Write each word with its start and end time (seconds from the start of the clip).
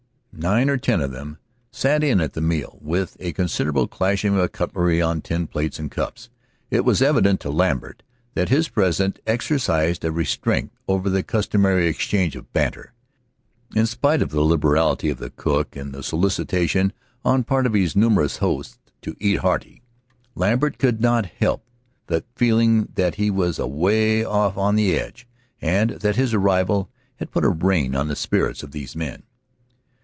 Nine 0.33 0.71
or 0.71 0.77
ten 0.77 1.01
of 1.01 1.11
them 1.11 1.37
sat 1.71 2.03
in 2.03 2.19
at 2.19 2.33
the 2.33 2.41
meal, 2.41 2.79
with 2.81 3.15
a 3.19 3.33
considerable 3.33 3.85
clashing 3.85 4.35
of 4.39 4.51
cutlery 4.53 4.99
on 4.99 5.21
tin 5.21 5.45
plates 5.45 5.77
and 5.77 5.91
cups. 5.91 6.29
It 6.71 6.83
was 6.83 7.01
evident 7.01 7.41
to 7.41 7.51
Lambert 7.51 8.01
that 8.33 8.49
his 8.49 8.69
presence 8.69 9.19
exercised 9.27 10.03
a 10.03 10.11
restraint 10.11 10.71
over 10.87 11.09
their 11.11 11.21
customary 11.21 11.85
exchange 11.87 12.35
of 12.35 12.51
banter. 12.53 12.93
In 13.75 13.85
spite 13.85 14.21
of 14.21 14.29
the 14.31 14.41
liberality 14.41 15.09
of 15.11 15.19
the 15.19 15.29
cook, 15.29 15.75
and 15.75 15.93
the 15.93 16.01
solicitation 16.01 16.91
on 17.25 17.43
part 17.43 17.67
of 17.67 17.73
his 17.73 17.95
numerous 17.95 18.37
hosts 18.37 18.79
to 19.01 19.15
"eat 19.19 19.39
hearty," 19.39 19.83
Lambert 20.33 20.79
could 20.79 21.01
not 21.01 21.25
help 21.27 21.63
the 22.07 22.23
feeling 22.35 22.85
that 22.95 23.15
he 23.15 23.29
was 23.29 23.59
away 23.59 24.23
off 24.23 24.57
on 24.57 24.75
the 24.75 24.97
edge, 24.97 25.27
and 25.61 25.91
that 25.99 26.15
his 26.15 26.33
arrival 26.33 26.89
had 27.17 27.31
put 27.31 27.45
a 27.45 27.49
rein 27.49 27.93
on 27.93 28.07
the 28.07 28.15
spirits 28.15 28.63
of 28.63 28.71
these 28.71 28.95
men. 28.95 29.23